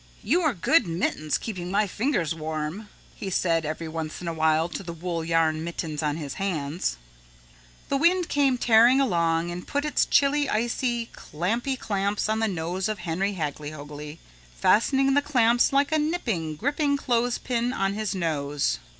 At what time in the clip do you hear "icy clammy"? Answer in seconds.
10.49-11.77